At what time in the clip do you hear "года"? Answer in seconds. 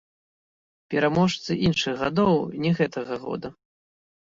3.29-3.55